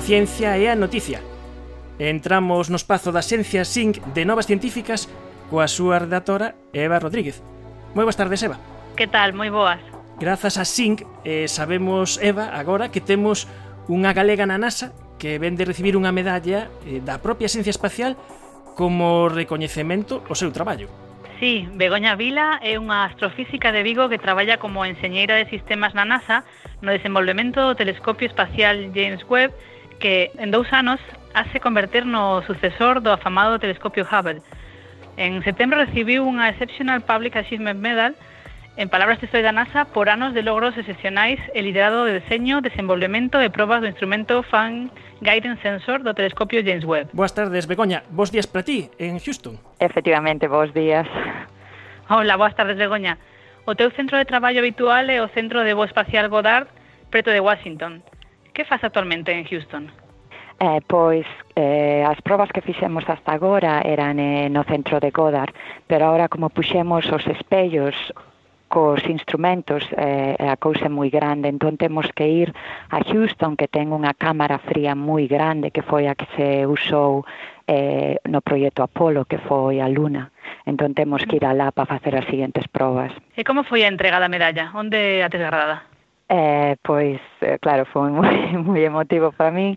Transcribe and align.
A 0.00 0.02
ciencia 0.02 0.56
é 0.56 0.72
a 0.72 0.74
noticia. 0.74 1.20
Entramos 1.98 2.72
no 2.72 2.80
espazo 2.80 3.12
da 3.12 3.20
Ciencia 3.20 3.68
Sync 3.68 4.00
de 4.16 4.24
Novas 4.24 4.48
Científicas 4.48 5.12
coa 5.52 5.68
súa 5.68 6.00
redactora 6.00 6.56
Eva 6.72 6.96
Rodríguez. 6.96 7.44
Moi 7.92 8.08
boas 8.08 8.16
tardes, 8.16 8.40
Eva. 8.40 8.56
Que 8.96 9.04
tal? 9.04 9.36
Moi 9.36 9.52
boas. 9.52 9.76
Grazas 10.16 10.56
a 10.56 10.64
Sync, 10.64 11.04
eh, 11.28 11.44
sabemos, 11.52 12.16
Eva, 12.24 12.48
agora 12.56 12.88
que 12.88 13.04
temos 13.04 13.44
unha 13.92 14.16
galega 14.16 14.48
na 14.48 14.56
NASA 14.56 14.96
que 15.20 15.36
ven 15.36 15.60
de 15.60 15.68
recibir 15.68 16.00
unha 16.00 16.16
medalla 16.16 16.72
eh, 16.88 17.04
da 17.04 17.20
propia 17.20 17.52
Xencia 17.52 17.68
Espacial 17.68 18.16
como 18.80 19.28
recoñecemento 19.28 20.24
ao 20.24 20.32
seu 20.32 20.48
traballo. 20.48 20.88
Sí, 21.44 21.68
Begoña 21.76 22.16
Vila 22.16 22.56
é 22.64 22.80
unha 22.80 23.04
astrofísica 23.04 23.68
de 23.68 23.84
Vigo 23.84 24.08
que 24.08 24.16
traballa 24.16 24.56
como 24.56 24.80
enxeñeira 24.88 25.36
de 25.36 25.44
sistemas 25.52 25.92
na 25.92 26.08
NASA 26.08 26.48
no 26.80 26.88
desenvolvemento 26.88 27.60
do 27.60 27.76
telescopio 27.76 28.32
espacial 28.32 28.96
James 28.96 29.28
Webb 29.28 29.52
que 30.00 30.32
en 30.40 30.50
dous 30.50 30.66
anos 30.72 30.98
hace 31.34 31.60
converter 31.60 32.08
no 32.08 32.42
sucesor 32.48 33.04
do 33.04 33.12
afamado 33.12 33.60
telescopio 33.60 34.08
Hubble. 34.08 34.42
En 35.20 35.44
setembro 35.44 35.78
recibiu 35.78 36.24
unha 36.24 36.48
Exceptional 36.50 37.04
Public 37.04 37.36
Achievement 37.36 37.78
Medal 37.78 38.16
en 38.80 38.88
palabras 38.88 39.20
textuais 39.20 39.44
da 39.44 39.52
NASA 39.52 39.84
por 39.92 40.08
anos 40.08 40.32
de 40.32 40.40
logros 40.40 40.72
excepcionais 40.80 41.38
e 41.52 41.60
liderado 41.60 42.08
de 42.08 42.18
deseño, 42.18 42.64
desenvolvemento 42.64 43.36
e 43.38 43.52
probas 43.52 43.84
do 43.84 43.92
instrumento 43.92 44.40
Fan 44.48 44.88
Guidance 45.20 45.60
Sensor 45.60 46.00
do 46.00 46.16
telescopio 46.16 46.64
James 46.64 46.88
Webb. 46.88 47.12
Boas 47.12 47.36
tardes, 47.36 47.68
Begoña. 47.68 48.02
Bos 48.08 48.32
días 48.32 48.48
para 48.48 48.64
ti, 48.64 48.88
en 48.96 49.20
Houston. 49.20 49.60
Efectivamente, 49.78 50.48
bos 50.48 50.72
días. 50.72 51.04
Hola, 52.08 52.40
boas 52.40 52.56
tardes, 52.56 52.80
Begoña. 52.80 53.20
O 53.68 53.76
teu 53.76 53.92
centro 53.92 54.16
de 54.16 54.24
traballo 54.24 54.64
habitual 54.64 55.04
é 55.12 55.20
o 55.20 55.28
Centro 55.28 55.60
de 55.60 55.76
Voo 55.76 55.84
Espacial 55.84 56.32
Goddard, 56.32 56.66
preto 57.12 57.28
de 57.28 57.44
Washington. 57.44 58.00
Que 58.52 58.64
faz 58.64 58.82
actualmente 58.84 59.32
en 59.32 59.44
Houston? 59.44 59.90
Eh, 60.60 60.80
pois 60.86 61.24
eh, 61.56 62.04
as 62.04 62.20
probas 62.20 62.52
que 62.52 62.60
fixemos 62.60 63.08
hasta 63.08 63.32
agora 63.32 63.80
eran 63.80 64.20
eh, 64.20 64.52
no 64.52 64.62
centro 64.64 65.00
de 65.00 65.10
Godard, 65.10 65.54
pero 65.88 66.04
agora 66.06 66.28
como 66.28 66.50
puxemos 66.50 67.08
os 67.08 67.24
espellos 67.26 67.96
cos 68.70 69.02
instrumentos 69.08 69.82
eh, 69.98 70.36
a 70.38 70.54
cousa 70.60 70.86
é 70.86 70.92
moi 70.92 71.10
grande, 71.10 71.50
entón 71.50 71.74
temos 71.74 72.06
que 72.14 72.28
ir 72.28 72.54
a 72.94 73.02
Houston 73.02 73.58
que 73.58 73.66
ten 73.66 73.90
unha 73.90 74.14
cámara 74.14 74.62
fría 74.62 74.94
moi 74.94 75.26
grande 75.26 75.74
que 75.74 75.82
foi 75.82 76.06
a 76.06 76.14
que 76.14 76.30
se 76.38 76.68
usou 76.70 77.26
eh, 77.66 78.22
no 78.30 78.38
proxecto 78.44 78.86
Apolo 78.86 79.26
que 79.26 79.42
foi 79.42 79.82
a 79.82 79.90
Luna. 79.90 80.30
Entón 80.70 80.94
temos 80.94 81.26
que 81.26 81.42
ir 81.42 81.44
alá 81.48 81.74
para 81.74 81.90
facer 81.90 82.14
as 82.14 82.28
seguintes 82.30 82.70
probas. 82.70 83.10
E 83.34 83.42
como 83.42 83.66
foi 83.66 83.82
a 83.82 83.90
entrega 83.90 84.22
da 84.22 84.30
medalla? 84.30 84.70
Onde 84.70 85.18
a 85.18 85.26
tes 85.26 85.42
desgradada? 85.42 85.89
Eh, 86.32 86.76
pois, 86.80 87.18
eh, 87.40 87.58
claro, 87.58 87.84
foi 87.86 88.06
moi, 88.14 88.54
moi 88.62 88.78
emotivo 88.86 89.34
para 89.34 89.50
min. 89.50 89.74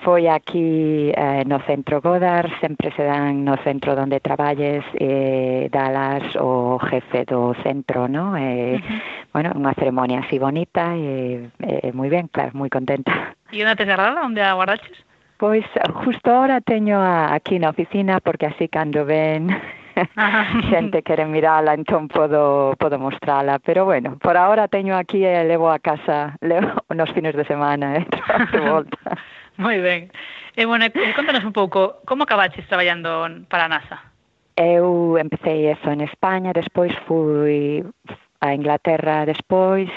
Foi 0.00 0.32
aquí 0.32 1.12
eh, 1.12 1.44
no 1.44 1.60
centro 1.68 2.00
Godar, 2.00 2.48
sempre 2.56 2.88
se 2.96 3.04
dan 3.04 3.44
no 3.44 3.60
centro 3.60 3.92
onde 3.92 4.16
traballes, 4.24 4.80
eh, 4.96 5.68
dalas 5.68 6.24
o 6.40 6.80
jefe 6.88 7.28
do 7.28 7.52
centro, 7.60 8.08
no? 8.08 8.32
Eh, 8.32 8.80
uh 8.80 8.80
-huh. 8.80 9.00
Bueno, 9.36 9.52
unha 9.52 9.76
ceremonia 9.76 10.24
así 10.24 10.40
bonita 10.40 10.96
e 10.96 11.52
eh, 11.60 11.92
eh, 11.92 11.92
moi 11.92 12.08
ben, 12.08 12.32
claro, 12.32 12.56
moi 12.56 12.72
contenta. 12.72 13.36
E 13.52 13.60
onde 13.60 13.76
te 13.76 13.84
cerrada, 13.84 14.24
onde 14.24 14.40
aguardaches? 14.40 15.04
Pois, 15.36 15.68
justo 16.00 16.32
ahora 16.32 16.64
teño 16.64 16.96
a, 16.96 17.36
aquí 17.36 17.60
na 17.60 17.68
oficina, 17.68 18.24
porque 18.24 18.48
así 18.48 18.72
cando 18.72 19.04
ven 19.04 19.52
xente 20.70 21.02
quere 21.02 21.26
mirala, 21.26 21.74
entón 21.74 22.08
podo, 22.08 22.74
podo 22.78 22.98
mostrala. 22.98 23.58
Pero 23.58 23.84
bueno, 23.84 24.16
por 24.18 24.36
agora 24.36 24.68
teño 24.68 24.96
aquí 24.96 25.24
e 25.24 25.44
levo 25.44 25.70
a 25.70 25.78
casa 25.78 26.36
levo 26.40 26.72
nos 26.94 27.10
fines 27.12 27.34
de 27.34 27.44
semana 27.44 27.96
eh, 27.96 28.06
de 28.52 28.60
volta. 28.60 28.98
Moi 29.56 29.80
ben. 29.80 30.10
E 30.56 30.66
bueno, 30.66 30.86
contanos 31.14 31.44
un 31.44 31.52
pouco, 31.52 32.00
como 32.06 32.24
acabaches 32.24 32.66
traballando 32.66 33.28
para 33.48 33.64
a 33.66 33.68
NASA? 33.68 33.98
Eu 34.56 35.16
empecé 35.16 35.70
eso 35.70 35.90
en 35.90 36.00
España, 36.02 36.52
despois 36.52 36.92
fui 37.06 37.84
a 38.40 38.54
Inglaterra 38.54 39.24
despois, 39.24 39.88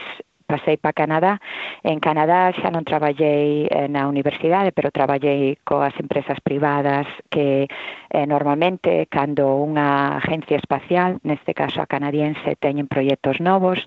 pasei 0.54 0.78
para 0.78 0.94
Canadá. 0.94 1.42
En 1.82 1.98
Canadá 1.98 2.54
xa 2.54 2.70
non 2.70 2.86
traballei 2.86 3.66
eh, 3.66 3.90
na 3.90 4.06
universidade, 4.06 4.70
pero 4.70 4.94
traballei 4.94 5.58
coas 5.66 5.98
empresas 5.98 6.38
privadas 6.46 7.10
que 7.34 7.66
eh, 7.66 8.26
normalmente 8.30 9.10
cando 9.10 9.58
unha 9.58 10.22
agencia 10.22 10.62
espacial, 10.62 11.18
neste 11.26 11.58
caso 11.58 11.82
a 11.82 11.90
canadiense, 11.90 12.54
teñen 12.62 12.86
proxectos 12.86 13.42
novos, 13.42 13.82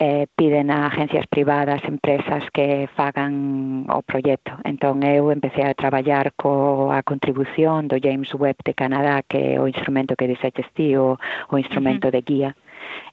eh, 0.00 0.24
piden 0.32 0.72
a 0.72 0.88
agencias 0.88 1.28
privadas, 1.28 1.84
empresas 1.84 2.48
que 2.56 2.88
fagan 2.96 3.84
o 3.92 4.00
proxecto. 4.00 4.56
Entón 4.64 5.04
eu 5.04 5.28
empecé 5.28 5.68
a 5.68 5.76
traballar 5.76 6.32
coa 6.32 7.04
contribución 7.04 7.92
do 7.92 8.00
James 8.00 8.32
Webb 8.32 8.64
de 8.64 8.72
Canadá, 8.72 9.20
que 9.20 9.56
é 9.56 9.60
o 9.60 9.68
instrumento 9.68 10.16
que 10.16 10.32
disexes 10.32 10.66
ti, 10.72 10.96
o, 10.96 11.20
o 11.52 11.54
instrumento 11.60 12.08
uh 12.08 12.10
-huh. 12.10 12.16
de 12.16 12.22
guía 12.24 12.50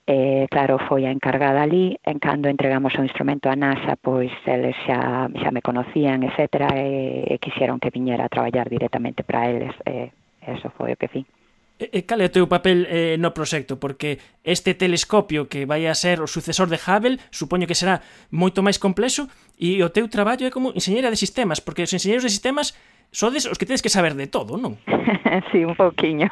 eh, 0.06 0.48
claro, 0.52 0.80
foi 0.90 1.06
a 1.06 1.12
encargada 1.12 1.64
ali, 1.64 1.96
en 2.04 2.20
cando 2.20 2.50
entregamos 2.50 2.94
o 3.00 3.04
instrumento 3.04 3.48
a 3.48 3.56
NASA, 3.56 3.96
pois 3.96 4.32
eles 4.46 4.76
xa, 4.84 5.32
xa 5.32 5.50
me 5.52 5.62
conocían, 5.62 6.24
etc., 6.28 6.68
e, 6.76 7.34
e 7.34 7.36
quixeron 7.40 7.80
que 7.80 7.94
viñera 7.94 8.28
a 8.28 8.34
traballar 8.34 8.68
directamente 8.68 9.24
para 9.24 9.48
eles, 9.48 9.72
e 9.88 10.12
eso 10.44 10.68
foi 10.76 10.92
o 10.94 11.00
que 11.00 11.08
fin. 11.08 11.26
E, 11.80 12.06
cal 12.06 12.22
é 12.22 12.30
o 12.30 12.36
teu 12.36 12.46
papel 12.48 12.86
eh, 12.86 13.18
no 13.18 13.34
proxecto? 13.34 13.82
Porque 13.82 14.20
este 14.46 14.78
telescopio 14.78 15.50
que 15.50 15.66
vai 15.66 15.90
a 15.90 15.98
ser 15.98 16.22
o 16.22 16.28
sucesor 16.28 16.70
de 16.70 16.78
Hubble 16.78 17.18
supoño 17.34 17.66
que 17.66 17.76
será 17.76 18.00
moito 18.30 18.62
máis 18.62 18.78
complexo 18.78 19.26
e 19.58 19.82
o 19.82 19.90
teu 19.90 20.06
traballo 20.06 20.46
é 20.46 20.54
como 20.54 20.72
enxeñera 20.78 21.10
de 21.10 21.18
sistemas, 21.18 21.60
porque 21.60 21.84
os 21.84 21.92
enxeñeiros 21.92 22.24
de 22.24 22.32
sistemas 22.32 22.78
sodes 23.14 23.46
os 23.46 23.62
que 23.62 23.66
tedes 23.70 23.86
que 23.86 23.94
saber 23.94 24.18
de 24.18 24.28
todo, 24.28 24.58
non? 24.58 24.76
sí, 25.54 25.62
un 25.64 25.78
pouquiño. 25.78 26.28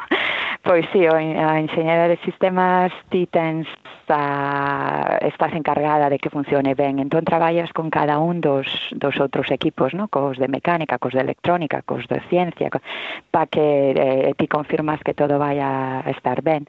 Pois 0.62 0.86
sí, 0.94 1.06
a 1.06 1.58
enxeñera 1.58 2.06
de 2.06 2.18
sistemas 2.22 2.92
ti 3.10 3.26
tens 3.26 3.66
a, 4.10 5.18
estás 5.22 5.54
encargada 5.54 6.10
de 6.10 6.20
que 6.20 6.30
funcione 6.30 6.76
ben. 6.76 7.00
Entón 7.00 7.26
traballas 7.26 7.74
con 7.74 7.90
cada 7.90 8.20
un 8.20 8.42
dos, 8.42 8.68
dos 8.92 9.18
outros 9.18 9.50
equipos, 9.50 9.94
no? 9.94 10.06
cos 10.10 10.38
de 10.38 10.48
mecánica, 10.50 11.02
cos 11.02 11.14
de 11.14 11.22
electrónica, 11.22 11.82
cos 11.82 12.06
de 12.06 12.22
ciencia, 12.30 12.70
co... 12.70 12.82
para 13.32 13.48
que 13.48 13.96
eh, 13.96 14.34
ti 14.38 14.48
confirmas 14.48 15.02
que 15.02 15.14
todo 15.14 15.40
vai 15.40 15.58
a 15.58 16.06
estar 16.14 16.42
ben. 16.42 16.68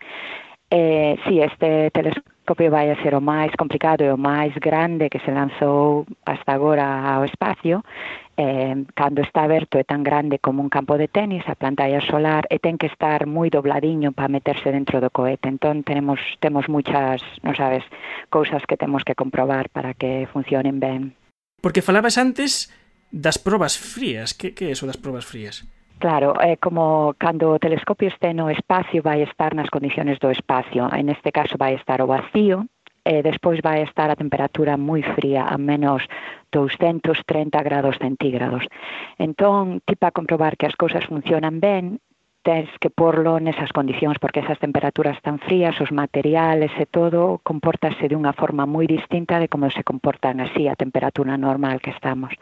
Eh, 0.71 1.21
sí, 1.29 1.41
este 1.41 1.91
telescopio 1.91 2.32
Copio 2.45 2.71
vai 2.71 2.91
a 2.91 2.99
ser 3.03 3.15
o 3.15 3.23
máis 3.23 3.55
complicado 3.55 4.03
e 4.03 4.11
o 4.11 4.19
máis 4.19 4.51
grande 4.59 5.07
que 5.07 5.23
se 5.23 5.31
lanzou 5.31 6.07
hasta 6.27 6.51
agora 6.53 6.85
ao 7.15 7.25
espacio. 7.25 7.87
Eh, 8.35 8.75
cando 8.97 9.23
está 9.23 9.45
aberto 9.45 9.79
é 9.79 9.85
tan 9.85 10.03
grande 10.03 10.43
como 10.43 10.59
un 10.59 10.73
campo 10.73 10.99
de 10.99 11.07
tenis, 11.07 11.47
a 11.47 11.55
pantalla 11.55 12.03
solar, 12.03 12.51
e 12.51 12.59
ten 12.59 12.81
que 12.81 12.91
estar 12.91 13.31
moi 13.31 13.47
dobladiño 13.47 14.11
para 14.11 14.33
meterse 14.33 14.75
dentro 14.75 14.99
do 14.99 15.15
cohete. 15.15 15.47
Entón, 15.47 15.87
tenemos, 15.87 16.19
temos 16.43 16.67
muchas, 16.67 17.23
non 17.47 17.55
sabes, 17.55 17.87
cousas 18.33 18.67
que 18.67 18.75
temos 18.75 19.07
que 19.07 19.15
comprobar 19.15 19.71
para 19.71 19.95
que 19.95 20.27
funcionen 20.33 20.83
ben. 20.83 21.15
Porque 21.63 21.85
falabas 21.85 22.19
antes 22.19 22.73
das 23.13 23.39
probas 23.39 23.79
frías. 23.79 24.35
Que, 24.35 24.51
que 24.51 24.67
é 24.67 24.75
eso 24.75 24.89
das 24.89 24.99
probas 24.99 25.23
frías? 25.23 25.63
Claro, 26.03 26.35
é 26.43 26.59
como 26.59 27.15
cando 27.15 27.55
o 27.55 27.63
telescopio 27.63 28.11
este 28.11 28.35
no 28.35 28.51
espacio 28.51 29.07
vai 29.07 29.23
estar 29.23 29.55
nas 29.55 29.71
condiciones 29.71 30.19
do 30.19 30.35
espacio. 30.35 30.91
En 30.91 31.07
este 31.15 31.31
caso 31.31 31.55
vai 31.55 31.79
estar 31.79 32.03
o 32.03 32.11
vacío, 32.11 32.67
e 33.07 33.23
despois 33.23 33.63
vai 33.63 33.87
estar 33.87 34.11
a 34.11 34.19
temperatura 34.19 34.75
moi 34.75 35.07
fría, 35.15 35.47
a 35.47 35.55
menos 35.55 36.03
230 36.51 37.55
grados 37.63 38.03
centígrados. 38.03 38.67
Entón, 39.15 39.79
ti 39.87 39.95
para 39.95 40.11
comprobar 40.11 40.59
que 40.59 40.67
as 40.67 40.75
cousas 40.75 41.07
funcionan 41.07 41.63
ben, 41.63 42.03
tens 42.43 42.67
que 42.83 42.91
porlo 42.91 43.39
nesas 43.39 43.71
condicións, 43.71 44.19
porque 44.19 44.43
esas 44.43 44.59
temperaturas 44.59 45.23
tan 45.23 45.39
frías, 45.39 45.79
os 45.79 45.95
materiales 45.95 46.75
e 46.83 46.87
todo, 46.91 47.39
compórtase 47.47 48.11
unha 48.11 48.35
forma 48.35 48.67
moi 48.67 48.91
distinta 48.91 49.39
de 49.39 49.47
como 49.47 49.71
se 49.71 49.87
comportan 49.87 50.43
así 50.43 50.67
a 50.67 50.75
temperatura 50.75 51.39
normal 51.39 51.79
que 51.79 51.95
estamos 51.95 52.35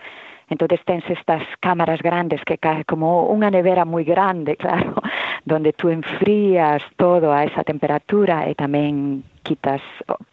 entonces 0.51 0.81
tens 0.85 1.09
estas 1.09 1.43
cámaras 1.61 2.03
grandes 2.03 2.43
que 2.45 2.59
cae 2.59 2.85
como 2.85 3.31
unha 3.31 3.49
nevera 3.49 3.87
moi 3.87 4.03
grande, 4.03 4.59
claro, 4.61 4.99
donde 5.47 5.73
tú 5.73 5.89
enfrías 5.89 6.83
todo 6.99 7.33
a 7.33 7.47
esa 7.47 7.63
temperatura 7.63 8.51
e 8.51 8.59
tamén 8.59 9.23
quitas 9.47 9.81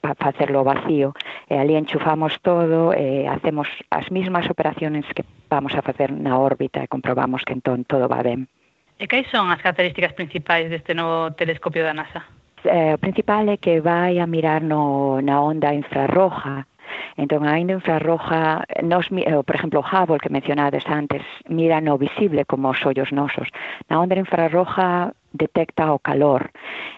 para 0.02 0.18
facerlo 0.18 0.66
vacío 0.66 1.14
e 1.48 1.56
ali 1.56 1.78
enchufamos 1.78 2.36
todo 2.42 2.92
e 2.92 3.30
hacemos 3.30 3.70
as 3.94 4.10
mismas 4.12 4.50
operaciones 4.50 5.06
que 5.16 5.24
vamos 5.48 5.78
a 5.78 5.86
facer 5.86 6.12
na 6.12 6.36
órbita 6.36 6.84
e 6.84 6.92
comprobamos 6.92 7.46
que 7.46 7.54
entón 7.54 7.86
todo 7.86 8.10
va 8.10 8.26
ben. 8.26 8.50
E 8.98 9.06
que 9.06 9.22
son 9.30 9.54
as 9.54 9.62
características 9.62 10.18
principais 10.18 10.68
deste 10.74 10.98
novo 10.98 11.30
telescopio 11.38 11.86
da 11.86 11.94
NASA? 11.94 12.26
Eh, 12.66 12.98
o 12.98 13.00
principal 13.00 13.48
é 13.48 13.58
que 13.62 13.80
vai 13.80 14.18
a 14.18 14.26
mirar 14.26 14.66
no, 14.66 15.22
na 15.22 15.40
onda 15.40 15.72
infrarroja 15.72 16.66
Entón, 17.16 17.48
aínda 17.48 17.74
en 17.74 17.82
Ferroja, 17.82 18.64
nos, 18.84 19.08
eh, 19.12 19.44
por 19.46 19.56
exemplo, 19.56 19.82
o 19.82 19.88
Hubble 19.88 20.20
que 20.20 20.30
mencionades 20.30 20.86
antes, 20.88 21.22
mira 21.48 21.82
no 21.82 21.98
visible 21.98 22.46
como 22.46 22.70
os 22.70 22.86
ollos 22.86 23.12
nosos. 23.12 23.48
Na 23.90 24.00
onda 24.00 24.16
infrarroja 24.16 25.14
detecta 25.34 25.94
o 25.94 26.00
calor 26.00 26.52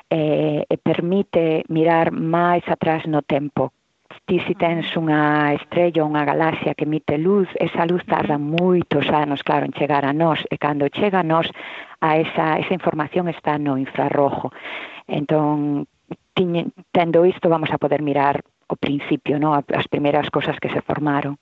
eh, 0.10 0.66
e 0.68 0.76
permite 0.78 1.64
mirar 1.68 2.12
máis 2.12 2.64
atrás 2.68 3.06
no 3.06 3.22
tempo, 3.22 3.74
ti 4.26 4.38
si 4.46 4.54
tens 4.54 4.86
unha 4.94 5.54
estrella 5.58 6.06
ou 6.06 6.10
unha 6.10 6.26
galaxia 6.26 6.78
que 6.78 6.86
emite 6.86 7.18
luz, 7.18 7.50
esa 7.58 7.86
luz 7.90 8.06
tarda 8.06 8.38
moitos 8.38 9.10
anos, 9.10 9.42
claro, 9.42 9.66
en 9.66 9.74
chegar 9.74 10.06
a 10.06 10.14
nós, 10.14 10.42
e 10.54 10.56
cando 10.58 10.90
chega 10.90 11.22
a 11.22 11.26
nós, 11.26 11.50
a 12.02 12.18
esa, 12.18 12.62
esa 12.62 12.74
información 12.74 13.26
está 13.30 13.58
no 13.58 13.78
infrarrojo. 13.78 14.54
Entón, 15.10 15.90
tiñe, 16.38 16.70
tendo 16.94 17.26
isto, 17.26 17.50
vamos 17.50 17.74
a 17.74 17.82
poder 17.82 18.02
mirar 18.02 18.46
o 18.70 18.78
principio, 18.78 19.42
no? 19.42 19.58
as 19.58 19.88
primeiras 19.90 20.30
cosas 20.30 20.58
que 20.62 20.70
se 20.70 20.82
formaron. 20.82 21.38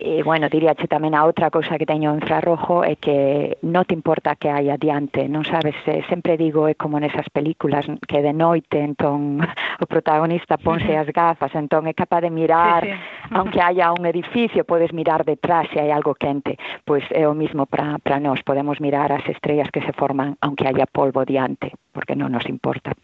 E, 0.00 0.22
bueno, 0.24 0.50
diríache 0.50 0.90
tamén 0.90 1.14
a 1.14 1.22
outra 1.22 1.46
cousa 1.46 1.78
que 1.78 1.86
teño 1.86 2.10
en 2.10 2.18
infrarrojo 2.18 2.82
é 2.82 2.98
que 2.98 3.62
non 3.62 3.86
te 3.86 3.94
importa 3.94 4.34
que 4.34 4.50
hai 4.50 4.66
adiante, 4.66 5.30
non 5.30 5.46
sabes? 5.46 5.78
Eh, 5.86 6.02
sempre 6.10 6.34
digo, 6.34 6.66
é 6.66 6.74
como 6.74 6.98
nesas 6.98 7.30
películas 7.30 7.86
que 8.10 8.18
de 8.26 8.34
noite, 8.34 8.82
entón, 8.82 9.38
o 9.82 9.86
protagonista 9.86 10.58
ponse 10.58 10.98
as 10.98 11.06
gafas, 11.14 11.54
entón 11.54 11.86
é 11.86 11.94
capaz 11.94 12.26
de 12.26 12.34
mirar, 12.34 12.82
sí, 12.82 12.90
sí. 12.90 13.34
aunque 13.38 13.62
haya 13.62 13.94
un 13.94 14.02
edificio, 14.02 14.66
podes 14.66 14.90
mirar 14.90 15.22
detrás 15.22 15.70
se 15.70 15.78
hai 15.78 15.94
algo 15.94 16.18
quente. 16.18 16.58
Pois 16.82 17.06
é 17.14 17.22
o 17.30 17.34
mismo 17.38 17.70
para 17.70 18.18
nós, 18.18 18.42
podemos 18.42 18.82
mirar 18.82 19.14
as 19.14 19.22
estrellas 19.30 19.70
que 19.70 19.84
se 19.86 19.94
forman, 19.94 20.34
aunque 20.42 20.66
haya 20.66 20.90
polvo 20.90 21.22
diante, 21.22 21.70
porque 21.94 22.18
non 22.18 22.34
nos 22.34 22.50
importa. 22.50 22.98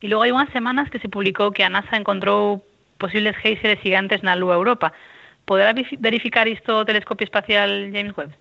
E 0.00 0.06
logo 0.06 0.22
hai 0.22 0.30
unhas 0.30 0.54
semanas 0.54 0.90
que 0.90 1.02
se 1.02 1.10
publicou 1.10 1.50
que 1.50 1.66
a 1.66 1.72
NASA 1.72 1.98
encontrou 1.98 2.62
posibles 3.02 3.34
géiseres 3.42 3.82
gigantes 3.82 4.22
na 4.22 4.38
Lúa 4.38 4.54
Europa. 4.54 4.94
Poderá 5.42 5.74
verificar 5.98 6.46
isto 6.46 6.70
o 6.70 6.86
Telescopio 6.86 7.26
Espacial 7.26 7.90
James 7.90 8.14
Webb? 8.14 8.32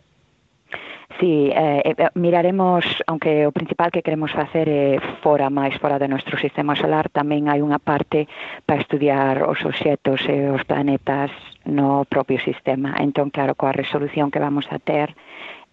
Sí, 1.20 1.50
eh, 1.50 1.82
eh, 1.86 1.96
eh 1.98 2.10
miraremos, 2.14 2.86
aunque 3.08 3.48
o 3.48 3.52
principal 3.52 3.90
que 3.90 4.04
queremos 4.06 4.32
facer 4.32 4.70
é 4.70 5.02
fora 5.24 5.50
máis 5.50 5.74
fora 5.82 5.98
do 5.98 6.06
nosso 6.06 6.30
sistema 6.38 6.78
solar, 6.78 7.10
tamén 7.10 7.50
hai 7.50 7.66
unha 7.66 7.82
parte 7.82 8.30
para 8.68 8.78
estudiar 8.78 9.42
os 9.42 9.58
obxetos 9.66 10.22
e 10.30 10.54
os 10.54 10.62
planetas 10.62 11.34
no 11.66 12.06
propio 12.06 12.38
sistema. 12.38 12.94
Entón, 13.02 13.34
claro, 13.34 13.58
coa 13.58 13.74
resolución 13.74 14.30
que 14.30 14.44
vamos 14.44 14.70
a 14.70 14.78
ter 14.78 15.18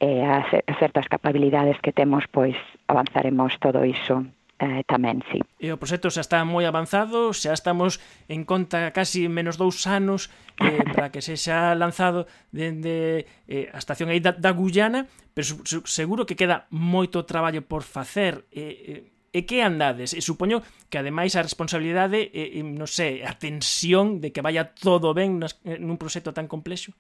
e 0.00 0.22
eh, 0.22 0.24
a 0.24 0.48
certas 0.80 1.12
capabilidades 1.12 1.76
que 1.84 1.92
temos, 1.92 2.24
pois 2.32 2.56
avanzaremos 2.88 3.60
todo 3.60 3.84
iso 3.84 4.24
eh, 4.64 4.82
tamén, 4.88 5.20
sí. 5.28 5.44
E 5.60 5.68
o 5.70 5.76
proxecto 5.76 6.08
xa 6.08 6.24
está 6.24 6.40
moi 6.48 6.64
avanzado, 6.64 7.36
xa 7.36 7.52
estamos 7.52 8.00
en 8.32 8.48
conta 8.48 8.88
casi 8.96 9.28
menos 9.28 9.60
dous 9.60 9.84
anos 9.84 10.32
eh, 10.64 10.80
para 10.96 11.12
que 11.12 11.20
sexa 11.20 11.76
lanzado 11.76 12.24
dende 12.48 13.28
eh, 13.44 13.68
a 13.68 13.78
estación 13.78 14.08
aí 14.08 14.24
da, 14.24 14.32
da 14.32 14.56
Guyana, 14.56 15.04
pero 15.36 15.44
su, 15.44 15.60
su, 15.68 15.78
seguro 15.84 16.24
que 16.24 16.38
queda 16.38 16.64
moito 16.72 17.28
traballo 17.28 17.60
por 17.68 17.84
facer. 17.84 18.48
Eh, 18.48 19.04
eh, 19.04 19.14
e 19.34 19.42
que 19.50 19.66
andades? 19.66 20.14
E 20.14 20.22
supoño 20.22 20.62
que 20.86 21.02
ademais 21.02 21.34
a 21.34 21.42
responsabilidade, 21.42 22.30
eh, 22.30 22.62
non 22.62 22.86
sei, 22.86 23.26
a 23.26 23.34
tensión 23.34 24.22
de 24.22 24.30
que 24.30 24.40
vaya 24.46 24.72
todo 24.78 25.10
ben 25.10 25.42
nas, 25.42 25.58
eh, 25.66 25.76
nun 25.76 25.98
proxecto 25.98 26.30
tan 26.30 26.46
complexo? 26.46 26.94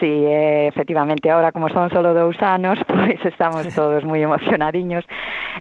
Sí, 0.00 0.06
eh, 0.06 0.66
efectivamente, 0.66 1.30
ahora 1.30 1.52
como 1.52 1.68
son 1.68 1.90
solo 1.90 2.14
dous 2.14 2.40
anos, 2.42 2.78
pois 2.88 3.20
pues 3.20 3.26
estamos 3.26 3.68
todos 3.74 4.02
moi 4.04 4.18
emocionadiños. 4.18 5.04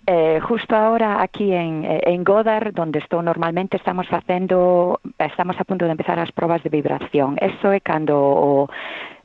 Eh, 0.08 0.40
justo 0.42 0.76
ahora 0.76 1.22
aquí 1.22 1.54
en, 1.54 1.86
en 1.86 2.24
Godard, 2.24 2.74
donde 2.74 3.00
estou 3.00 3.22
normalmente, 3.22 3.78
estamos 3.78 4.08
facendo, 4.08 5.00
estamos 5.20 5.60
a 5.60 5.64
punto 5.64 5.86
de 5.86 5.92
empezar 5.92 6.18
as 6.18 6.32
probas 6.32 6.64
de 6.64 6.70
vibración. 6.74 7.38
Eso 7.38 7.70
é 7.72 7.80
cando 7.80 8.18
o, 8.18 8.70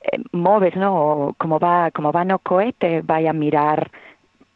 eh, 0.03 0.21
moves, 0.33 0.77
no? 0.77 1.35
como 1.39 1.59
va, 1.59 1.91
como 1.91 2.13
va 2.13 2.25
no 2.25 2.39
cohete, 2.39 3.01
vai 3.03 3.27
a 3.27 3.33
mirar 3.33 3.91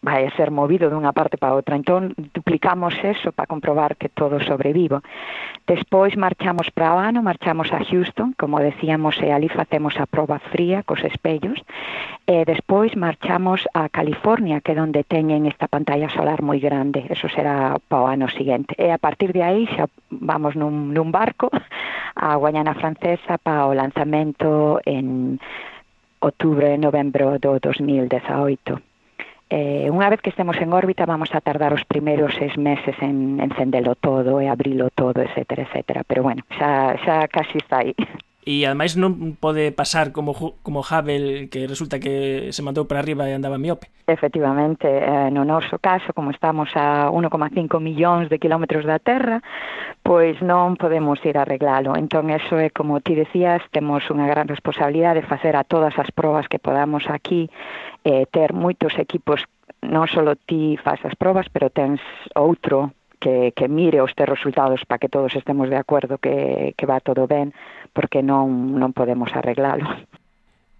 vai 0.02 0.28
ser 0.34 0.50
movido 0.50 0.90
dunha 0.90 1.14
parte 1.14 1.38
para 1.38 1.54
outra. 1.54 1.78
Entón, 1.78 2.10
duplicamos 2.34 2.98
eso 3.06 3.30
para 3.30 3.46
comprobar 3.46 3.94
que 3.94 4.10
todo 4.10 4.42
sobrevivo. 4.42 4.98
Despois 5.64 6.18
marchamos 6.18 6.70
para 6.74 6.90
Habano, 6.90 7.22
marchamos 7.22 7.70
a 7.70 7.78
Houston, 7.78 8.34
como 8.34 8.58
decíamos, 8.58 9.14
e 9.22 9.30
ali 9.30 9.46
facemos 9.46 9.94
a 10.02 10.10
proba 10.10 10.42
fría 10.50 10.82
cos 10.82 11.06
espellos, 11.06 11.62
e 12.26 12.42
despois 12.42 12.98
marchamos 12.98 13.62
a 13.70 13.86
California, 13.88 14.58
que 14.58 14.74
é 14.74 14.82
onde 14.82 15.06
teñen 15.06 15.46
esta 15.46 15.70
pantalla 15.70 16.10
solar 16.10 16.42
moi 16.42 16.58
grande, 16.58 17.06
eso 17.06 17.30
será 17.30 17.78
para 17.86 18.02
o 18.02 18.10
ano 18.10 18.26
seguinte. 18.26 18.74
E 18.74 18.90
a 18.90 18.98
partir 18.98 19.30
de 19.30 19.46
aí 19.46 19.70
xa 19.70 19.86
vamos 20.10 20.58
nun, 20.58 20.90
nun 20.90 21.14
barco 21.14 21.46
a 22.18 22.34
Guayana 22.34 22.74
Francesa 22.74 23.38
para 23.38 23.70
o 23.70 23.72
lanzamento 23.72 24.82
en 24.82 25.38
outubro 26.18 26.66
e 26.66 26.74
novembro 26.74 27.38
do 27.38 27.62
2018. 27.62 28.91
Eh, 29.52 29.92
unha 29.92 30.08
vez 30.08 30.24
que 30.24 30.32
estemos 30.32 30.56
en 30.64 30.72
órbita 30.72 31.04
vamos 31.04 31.28
a 31.36 31.44
tardar 31.44 31.76
os 31.76 31.84
primeiros 31.84 32.32
seis 32.40 32.56
meses 32.56 32.96
en 33.04 33.36
encendelo 33.36 33.92
todo 33.92 34.40
e 34.40 34.48
abrilo 34.48 34.88
todo, 34.88 35.20
etcétera, 35.20 35.68
etcétera. 35.68 36.08
Pero 36.08 36.24
bueno, 36.24 36.40
xa, 36.56 36.96
xa 37.04 37.28
casi 37.28 37.60
está 37.60 37.84
aí. 37.84 37.92
E 38.42 38.66
ademais 38.66 38.98
non 38.98 39.38
pode 39.38 39.70
pasar 39.70 40.10
como 40.10 40.34
como 40.34 40.82
Hubble 40.82 41.46
que 41.46 41.62
resulta 41.70 42.02
que 42.02 42.50
se 42.50 42.66
mandou 42.66 42.90
para 42.90 42.98
arriba 42.98 43.30
e 43.30 43.38
andaba 43.38 43.54
miope. 43.54 43.86
Efectivamente, 44.10 44.90
eh, 44.90 45.30
no 45.30 45.46
noso 45.46 45.78
caso, 45.78 46.10
como 46.10 46.34
estamos 46.34 46.74
a 46.74 47.06
1,5 47.06 47.78
millóns 47.78 48.26
de 48.26 48.42
kilómetros 48.42 48.82
da 48.82 48.98
Terra, 48.98 49.38
pois 50.02 50.42
non 50.42 50.74
podemos 50.74 51.22
ir 51.22 51.38
a 51.38 51.46
arreglalo. 51.46 51.94
Entón, 51.94 52.34
eso 52.34 52.58
é 52.58 52.74
como 52.74 52.98
ti 52.98 53.14
decías, 53.14 53.62
temos 53.70 54.10
unha 54.10 54.26
gran 54.26 54.50
responsabilidade 54.50 55.22
de 55.22 55.30
facer 55.30 55.54
a 55.54 55.62
todas 55.62 55.94
as 55.94 56.10
probas 56.10 56.50
que 56.50 56.58
podamos 56.58 57.06
aquí, 57.06 57.46
eh, 58.02 58.26
ter 58.26 58.50
moitos 58.50 58.98
equipos 58.98 59.46
non 59.86 60.10
só 60.10 60.22
ti 60.34 60.74
faz 60.82 60.98
as 61.06 61.14
probas, 61.14 61.46
pero 61.46 61.70
tens 61.70 62.02
outro 62.34 62.90
que, 63.22 63.52
que 63.54 63.68
mire 63.68 64.02
os 64.02 64.14
teus 64.14 64.28
resultados 64.28 64.82
para 64.84 64.98
que 64.98 65.08
todos 65.08 65.34
estemos 65.38 65.70
de 65.70 65.78
acordo 65.78 66.18
que, 66.18 66.74
que 66.76 66.86
va 66.86 66.98
todo 66.98 67.30
ben 67.30 67.54
porque 67.92 68.24
non, 68.24 68.76
non 68.76 68.96
podemos 68.96 69.30
arreglalo. 69.36 69.86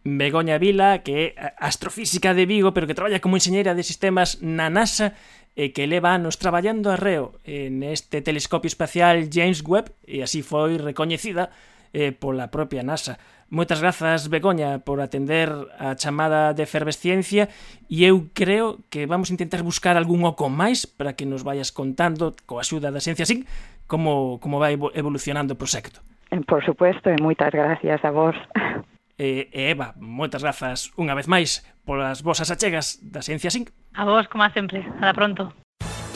Begoña 0.04 0.58
Vila, 0.58 1.06
que 1.06 1.38
é 1.38 1.54
astrofísica 1.62 2.34
de 2.34 2.46
Vigo, 2.46 2.74
pero 2.74 2.90
que 2.90 2.98
traballa 2.98 3.22
como 3.22 3.38
enxeñeira 3.38 3.78
de 3.78 3.86
sistemas 3.86 4.42
na 4.42 4.66
NASA 4.66 5.14
e 5.54 5.70
que 5.70 5.86
leva 5.86 6.16
anos 6.16 6.40
traballando 6.40 6.90
arreo 6.90 7.38
eh, 7.44 7.68
neste 7.68 8.24
telescopio 8.24 8.72
espacial 8.72 9.28
James 9.28 9.60
Webb 9.62 9.92
e 10.08 10.24
así 10.24 10.40
foi 10.40 10.80
recoñecida 10.80 11.52
eh, 11.92 12.10
pola 12.10 12.48
propia 12.48 12.82
NASA. 12.82 13.20
Moitas 13.52 13.84
grazas, 13.84 14.32
Begoña, 14.32 14.80
por 14.80 15.04
atender 15.04 15.52
a 15.76 15.92
chamada 15.92 16.56
de 16.56 16.64
efervesciencia 16.64 17.52
e 17.86 18.08
eu 18.08 18.32
creo 18.32 18.80
que 18.88 19.04
vamos 19.04 19.28
intentar 19.28 19.60
buscar 19.60 20.00
algún 20.00 20.24
oco 20.24 20.48
máis 20.48 20.88
para 20.88 21.12
que 21.12 21.28
nos 21.28 21.44
vayas 21.44 21.68
contando, 21.68 22.32
coa 22.48 22.64
axuda 22.64 22.88
da 22.88 23.04
Ciencia 23.04 23.28
SIC, 23.28 23.44
como, 23.84 24.40
como 24.40 24.56
vai 24.56 24.72
evolucionando 24.96 25.52
o 25.52 25.60
proxecto. 25.60 26.00
Eh, 26.32 26.40
por 26.48 26.64
supuesto, 26.64 27.12
e 27.12 27.20
moitas 27.20 27.52
gracias 27.52 28.00
a 28.04 28.10
vos. 28.10 28.34
E, 29.20 29.52
Eva, 29.52 29.92
moitas 30.00 30.40
grazas 30.40 30.88
unha 30.96 31.12
vez 31.12 31.28
máis 31.28 31.60
polas 31.84 32.24
vosas 32.24 32.48
achegas 32.48 32.96
da 33.04 33.20
Ciencia 33.20 33.52
SIC. 33.52 33.68
A 33.92 34.08
vos, 34.08 34.26
como 34.32 34.48
sempre. 34.50 34.80
Ata 34.98 35.12
pronto. 35.12 35.52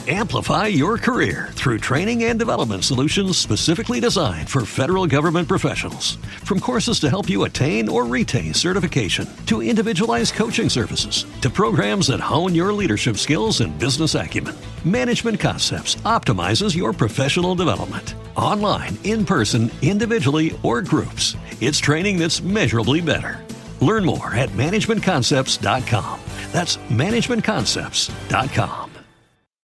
Amplify 0.09 0.69
your 0.69 0.99
career 0.99 1.51
through 1.53 1.79
training 1.79 2.25
and 2.25 2.39
development 2.39 2.85
solutions 2.85 3.37
specifically 3.37 4.01
designed 4.01 4.49
for 4.49 4.65
federal 4.65 5.07
government 5.07 5.49
professionals. 5.49 6.17
From 6.47 6.59
courses 6.59 6.99
to 7.01 7.11
help 7.11 7.29
you 7.29 7.45
attain 7.45 7.89
or 7.89 8.07
retain 8.07 8.55
certification, 8.55 9.29
to 9.47 9.63
individualized 9.63 10.35
coaching 10.35 10.71
services, 10.71 11.27
to 11.43 11.51
programs 11.51 12.07
that 12.07 12.21
hone 12.21 12.55
your 12.55 12.73
leadership 12.73 13.19
skills 13.19 13.61
and 13.61 13.77
business 13.79 14.15
acumen, 14.15 14.55
Management 14.85 15.39
Concepts 15.39 15.97
optimizes 16.07 16.75
your 16.75 16.95
professional 16.95 17.55
development. 17.55 18.15
Online, 18.37 18.97
in 19.03 19.27
person, 19.27 19.73
individually, 19.83 20.57
or 20.63 20.83
groups, 20.83 21.35
it's 21.61 21.81
training 21.81 22.19
that's 22.19 22.41
measurably 22.41 23.01
better. 23.01 23.45
Learn 23.81 24.05
more 24.05 24.33
at 24.33 24.51
managementconcepts.com. 24.51 26.21
That's 26.53 26.77
managementconcepts.com. 26.77 28.86